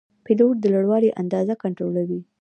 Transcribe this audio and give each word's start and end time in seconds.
پیلوټ 0.25 0.55
د 0.61 0.65
لوړوالي 0.73 1.09
اندازه 1.21 1.53
کنټرولوي. 1.63 2.21